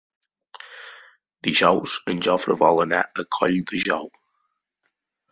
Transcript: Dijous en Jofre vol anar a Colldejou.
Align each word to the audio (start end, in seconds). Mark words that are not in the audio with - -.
Dijous 1.47 1.93
en 2.13 2.23
Jofre 2.27 2.55
vol 2.61 2.81
anar 2.85 3.01
a 3.03 3.27
Colldejou. 3.35 4.09